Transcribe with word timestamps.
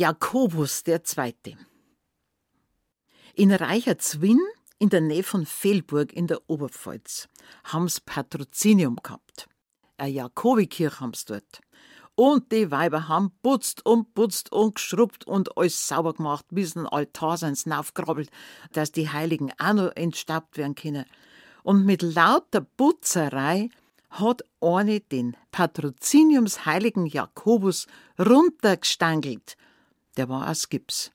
Jakobus 0.00 0.82
Zweite. 0.82 1.58
In 3.34 3.52
Reichertswinn, 3.52 4.40
in 4.78 4.88
der 4.88 5.02
Nähe 5.02 5.22
von 5.22 5.44
Fehlburg 5.44 6.14
in 6.14 6.26
der 6.26 6.40
Oberpfalz, 6.48 7.28
haben's 7.64 8.00
Patrozinium 8.00 8.96
gehabt. 8.96 9.46
Eine 9.98 10.12
Jakobikirche 10.12 11.00
haben's 11.00 11.26
dort. 11.26 11.60
Und 12.14 12.50
die 12.50 12.70
Weiber 12.70 13.08
haben 13.08 13.30
putzt 13.42 13.84
und 13.84 14.14
putzt 14.14 14.50
und 14.52 14.76
geschrubbt 14.76 15.26
und 15.26 15.54
alles 15.58 15.86
sauber 15.86 16.14
gemacht, 16.14 16.46
bis 16.50 16.76
ein 16.76 16.86
Altar 16.86 17.36
sind's 17.36 17.66
aufgrabbelt, 17.70 18.30
dass 18.72 18.92
die 18.92 19.10
Heiligen 19.10 19.52
auch 19.58 19.74
noch 19.74 19.96
entstaubt 19.96 20.56
werden 20.56 20.76
können. 20.76 21.04
Und 21.62 21.84
mit 21.84 22.00
lauter 22.00 22.62
Putzerei 22.62 23.68
hat 24.08 24.44
eine 24.62 25.00
den 25.00 25.36
Patroziniumsheiligen 25.52 27.04
Jakobus 27.04 27.86
runtergestangelt. 28.18 29.58
Der 30.16 30.28
war 30.28 30.50
aus 30.50 30.68
Gips 30.68 31.12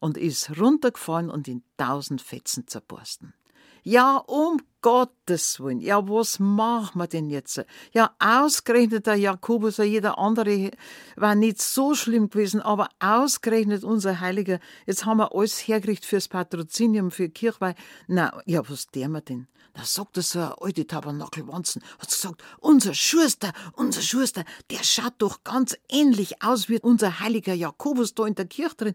und 0.00 0.16
ist 0.16 0.58
runtergefallen 0.58 1.30
und 1.30 1.48
in 1.48 1.62
tausend 1.76 2.22
Fetzen 2.22 2.66
zerborsten. 2.66 3.34
Ja, 3.82 4.16
um 4.16 4.60
Gottes 4.80 5.58
Willen, 5.58 5.80
ja, 5.80 6.08
was 6.08 6.38
machen 6.38 7.00
wir 7.00 7.08
denn 7.08 7.30
jetzt? 7.30 7.64
Ja, 7.92 8.14
ausgerechnet 8.20 9.06
der 9.06 9.16
Jakobus, 9.16 9.78
jeder 9.78 10.18
andere 10.18 10.70
war 11.16 11.34
nicht 11.34 11.60
so 11.60 11.94
schlimm 11.94 12.30
gewesen, 12.30 12.60
aber 12.60 12.88
ausgerechnet 13.00 13.82
unser 13.82 14.20
Heiliger, 14.20 14.60
jetzt 14.86 15.04
haben 15.04 15.18
wir 15.18 15.34
alles 15.34 15.66
hergerichtet 15.66 16.06
fürs 16.06 16.28
Patrozinium, 16.28 17.10
für 17.10 17.28
Kirchweih. 17.28 17.74
Na, 18.06 18.40
ja, 18.46 18.62
was 18.68 18.86
der 18.86 19.08
wir 19.08 19.20
denn? 19.20 19.48
Da 19.74 19.84
sagt 19.84 20.16
er 20.16 20.22
so 20.22 20.38
eine 20.38 20.60
alte 20.60 20.86
Tabernakelwanzen, 20.86 21.82
hat 21.98 22.08
gesagt, 22.08 22.42
unser 22.58 22.94
Schuster, 22.94 23.52
unser 23.74 24.02
Schuster, 24.02 24.44
der 24.70 24.82
schaut 24.82 25.14
doch 25.18 25.44
ganz 25.44 25.76
ähnlich 25.88 26.42
aus 26.42 26.68
wie 26.68 26.80
unser 26.80 27.20
heiliger 27.20 27.54
Jakobus 27.54 28.14
da 28.14 28.26
in 28.26 28.34
der 28.34 28.46
Kirche 28.46 28.76
drin. 28.76 28.94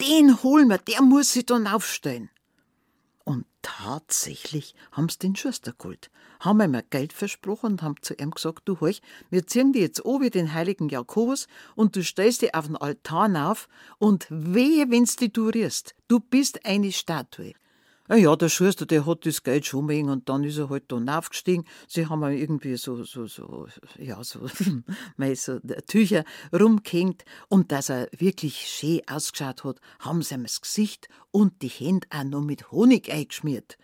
Den 0.00 0.42
holen 0.42 0.68
wir, 0.68 0.78
der 0.78 1.02
muss 1.02 1.32
sich 1.32 1.46
dann 1.46 1.66
aufstellen. 1.66 2.30
Tatsächlich 3.62 4.74
haben's 4.90 5.18
den 5.18 5.36
Schuster 5.36 5.72
geholt, 5.72 6.10
haben 6.40 6.60
ihm 6.60 6.82
Geld 6.90 7.12
versprochen 7.12 7.72
und 7.72 7.82
haben 7.82 7.94
zu 8.02 8.14
ihm 8.14 8.32
gesagt, 8.32 8.62
du 8.64 8.80
horch, 8.80 9.00
wir 9.30 9.46
ziehen 9.46 9.72
dich 9.72 9.82
jetzt 9.82 10.04
wie 10.04 10.30
den 10.30 10.52
heiligen 10.52 10.88
Jakobus 10.88 11.46
und 11.76 11.94
du 11.94 12.02
stellst 12.02 12.42
dich 12.42 12.54
auf 12.54 12.66
den 12.66 12.76
Altar 12.76 13.50
auf 13.50 13.68
und 13.98 14.26
wehe, 14.28 14.90
wenn's 14.90 15.14
dich 15.14 15.32
du 15.32 15.48
rührst, 15.48 15.94
du 16.08 16.18
bist 16.18 16.66
eine 16.66 16.90
Statue. 16.90 17.54
Ja, 18.14 18.36
der 18.36 18.50
Schuster, 18.50 18.84
der 18.84 19.06
hat 19.06 19.24
das 19.24 19.42
Geld 19.42 19.64
schon 19.64 19.88
wegen 19.88 20.10
und 20.10 20.28
dann 20.28 20.44
ist 20.44 20.58
er 20.58 20.68
halt 20.68 20.84
da 20.92 21.18
aufgestiegen. 21.18 21.64
Sie 21.88 22.08
haben 22.08 22.22
irgendwie 22.24 22.76
so, 22.76 23.04
so, 23.04 23.26
so, 23.26 23.68
ja, 23.98 24.22
so, 24.22 24.40
so 25.34 25.60
Tücher 25.86 26.24
rumgehängt 26.52 27.24
und 27.48 27.72
dass 27.72 27.88
er 27.88 28.08
wirklich 28.14 28.68
schön 28.68 29.00
ausgeschaut 29.08 29.64
hat, 29.64 29.80
haben 30.00 30.20
sie 30.20 30.34
ihm 30.34 30.42
das 30.42 30.60
Gesicht 30.60 31.08
und 31.30 31.62
die 31.62 31.68
Hände 31.68 32.06
auch 32.10 32.24
noch 32.24 32.42
mit 32.42 32.70
Honig 32.70 33.10
eingeschmiert. 33.10 33.78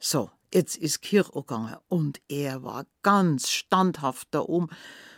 So, 0.00 0.30
jetzt 0.52 0.76
ist 0.76 1.02
Kirche 1.02 1.30
gegangen 1.30 1.76
und 1.88 2.20
er 2.28 2.64
war 2.64 2.86
ganz 3.02 3.50
standhaft 3.50 4.28
da 4.32 4.40
oben. 4.40 4.66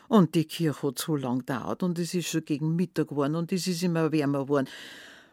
Und 0.08 0.34
die 0.34 0.44
Kirche 0.44 0.88
hat 0.88 0.98
so 0.98 1.16
lang 1.16 1.38
gedauert 1.38 1.82
und 1.82 1.98
es 1.98 2.12
ist 2.12 2.28
schon 2.28 2.44
gegen 2.44 2.76
Mittag 2.76 3.08
geworden 3.08 3.34
und 3.34 3.50
es 3.50 3.66
ist 3.66 3.82
immer 3.82 4.12
wärmer 4.12 4.42
geworden. 4.42 4.68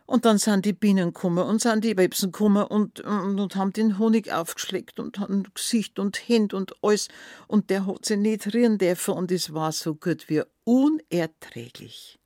Und 0.09 0.25
dann 0.25 0.39
sind 0.39 0.65
die 0.65 0.73
Bienen 0.73 1.13
gekommen 1.13 1.45
und 1.45 1.61
sind 1.61 1.83
die 1.83 1.95
Websen 1.95 2.31
gekommen 2.31 2.63
und, 2.63 2.99
und, 3.01 3.39
und 3.39 3.55
haben 3.55 3.73
den 3.73 3.99
Honig 3.99 4.33
aufgeschleckt 4.33 4.99
und 4.99 5.19
haben 5.19 5.43
Gesicht 5.53 5.99
und 5.99 6.27
Hände 6.27 6.55
und 6.55 6.73
alles. 6.81 7.09
Und 7.47 7.69
der 7.69 7.85
hat 7.85 8.05
sich 8.05 8.17
nicht 8.17 8.51
rühren 8.51 8.79
dürfen 8.79 9.13
und 9.13 9.31
es 9.31 9.53
war 9.53 9.71
so 9.71 9.93
gut 9.93 10.27
wie 10.27 10.41
unerträglich. 10.63 12.17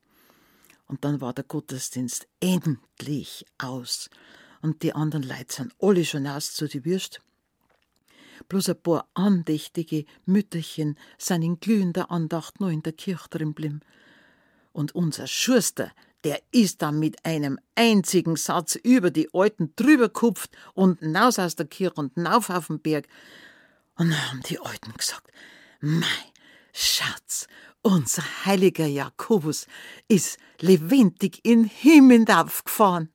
Und 0.86 1.04
dann 1.04 1.20
war 1.20 1.34
der 1.34 1.44
Gottesdienst 1.44 2.26
endlich 2.40 3.44
aus. 3.58 4.08
Und 4.62 4.82
die 4.82 4.94
anderen 4.94 5.22
Leute 5.22 5.52
sind 5.54 5.74
alle 5.78 6.06
schon 6.06 6.26
aus 6.26 6.54
zu 6.54 6.66
die 6.66 6.86
Würst. 6.86 7.20
Bloß 8.48 8.70
ein 8.70 8.82
paar 8.82 9.10
andächtige 9.12 10.06
Mütterchen 10.24 10.98
sind 11.18 11.42
in 11.42 11.60
glühender 11.60 12.10
Andacht 12.10 12.60
noch 12.60 12.70
in 12.70 12.82
der 12.82 12.94
Kirche 12.94 13.28
drin 13.28 13.52
blim. 13.52 13.80
Und 14.72 14.94
unser 14.94 15.26
Schuster, 15.26 15.92
der 16.24 16.40
ist 16.50 16.82
dann 16.82 16.98
mit 16.98 17.24
einem 17.24 17.58
einzigen 17.74 18.36
Satz 18.36 18.76
über 18.76 19.10
die 19.10 19.28
Alten 19.32 19.74
drüber 19.76 20.08
kupft 20.08 20.50
und 20.72 21.00
hinaus 21.00 21.38
aus 21.38 21.54
der 21.54 21.66
Kirche 21.66 21.94
und 21.94 22.14
hinauf 22.14 22.50
auf 22.50 22.68
den 22.68 22.80
Berg. 22.80 23.06
Und 23.96 24.10
dann 24.10 24.30
haben 24.30 24.40
die 24.48 24.58
Alten 24.58 24.92
gesagt, 24.94 25.30
mei, 25.80 26.06
Schatz, 26.72 27.46
unser 27.82 28.24
heiliger 28.44 28.86
Jakobus 28.86 29.66
ist 30.08 30.38
lebendig 30.60 31.40
in 31.44 31.64
Himmel 31.64 32.24
aufgefahren. 32.28 33.13